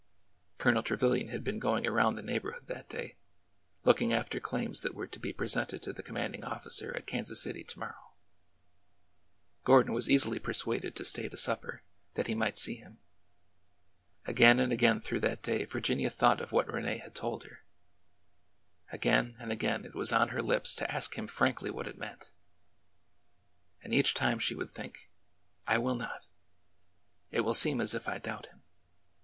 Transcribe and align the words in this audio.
Colonel 0.57 0.81
Trevilian 0.81 1.27
had 1.27 1.43
been 1.43 1.59
going 1.59 1.85
around 1.85 2.15
the 2.15 2.23
neigh 2.23 2.39
borhood 2.39 2.65
that 2.65 2.89
day, 2.89 3.17
looking 3.83 4.11
after 4.11 4.39
claims 4.39 4.81
that 4.81 4.95
were 4.95 5.05
to 5.05 5.19
be 5.19 5.31
presented 5.31 5.83
to 5.83 5.93
the 5.93 6.01
commanding 6.01 6.43
officer 6.43 6.91
at 6.97 7.05
Kansas 7.05 7.39
City 7.43 7.63
to 7.65 7.77
morrow. 7.77 8.13
Gordon 9.63 9.93
was 9.93 10.09
easily 10.09 10.39
persuaded 10.39 10.95
to 10.95 11.05
stay 11.05 11.29
to 11.29 11.37
supper, 11.37 11.83
that 12.15 12.25
he 12.25 12.33
might 12.33 12.57
see 12.57 12.77
him. 12.77 12.97
Again 14.25 14.59
and 14.59 14.73
again 14.73 15.01
through 15.01 15.19
that 15.19 15.43
day 15.43 15.65
Virginia 15.65 16.09
thought 16.09 16.41
of 16.41 16.51
what 16.51 16.73
Rene 16.73 16.97
had 16.97 17.13
told 17.13 17.43
her; 17.43 17.63
again 18.91 19.35
and 19.37 19.51
again 19.51 19.85
it 19.85 19.93
was 19.93 20.11
on 20.11 20.29
her 20.29 20.41
lips 20.41 20.73
to 20.73 20.91
ask 20.91 21.13
him 21.15 21.27
frankly 21.27 21.69
what 21.69 21.87
it 21.87 21.99
meant. 21.99 22.31
And 23.83 23.93
each 23.93 24.15
time 24.15 24.39
she 24.39 24.55
would 24.55 24.71
think: 24.71 25.11
I 25.67 25.77
will 25.77 25.93
not! 25.93 26.29
It 27.29 27.41
will 27.41 27.53
seem 27.53 27.79
as 27.79 27.93
if 27.93 28.07
I 28.09 28.17
doubt 28.17 28.47
him. 28.47 28.63